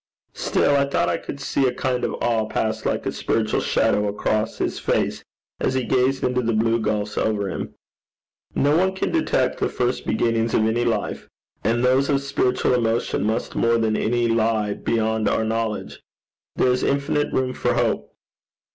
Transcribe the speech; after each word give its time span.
Still, 0.33 0.75
I 0.77 0.85
thought 0.89 1.09
I 1.09 1.17
could 1.19 1.39
see 1.39 1.67
a 1.67 1.73
kind 1.75 2.03
of 2.03 2.15
awe 2.23 2.47
pass 2.47 2.87
like 2.87 3.05
a 3.05 3.11
spiritual 3.11 3.61
shadow 3.61 4.07
across 4.07 4.57
his 4.57 4.79
face 4.79 5.23
as 5.59 5.75
he 5.75 5.83
gazed 5.83 6.23
into 6.23 6.41
the 6.41 6.53
blue 6.53 6.79
gulfs 6.79 7.19
over 7.19 7.51
him. 7.51 7.75
No 8.55 8.75
one 8.75 8.95
can 8.95 9.11
detect 9.11 9.59
the 9.59 9.69
first 9.69 10.07
beginnings 10.07 10.55
of 10.55 10.63
any 10.65 10.85
life, 10.85 11.29
and 11.63 11.85
those 11.85 12.09
of 12.09 12.23
spiritual 12.23 12.73
emotion 12.73 13.23
must 13.23 13.55
more 13.55 13.77
than 13.77 13.95
any 13.95 14.27
lie 14.27 14.73
beyond 14.73 15.29
our 15.29 15.45
ken: 15.47 15.91
there 16.55 16.71
is 16.71 16.81
infinite 16.81 17.31
room 17.31 17.53
for 17.53 17.75
hope. 17.75 18.11